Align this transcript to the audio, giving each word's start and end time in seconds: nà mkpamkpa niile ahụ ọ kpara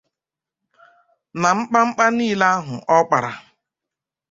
nà 1.41 1.49
mkpamkpa 1.57 2.05
niile 2.17 2.47
ahụ 2.57 2.75
ọ 2.95 2.97
kpara 3.07 3.31